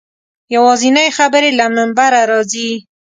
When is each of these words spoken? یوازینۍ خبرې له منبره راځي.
یوازینۍ 0.55 1.07
خبرې 1.17 1.49
له 1.59 1.65
منبره 1.75 2.21
راځي. 2.31 2.71